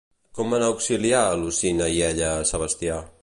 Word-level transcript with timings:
Com 0.37 0.53
van 0.55 0.63
auxiliar 0.67 1.21
Lucina 1.43 1.91
i 1.99 2.03
ella 2.09 2.33
a 2.39 2.45
Sebastià? 2.55 2.99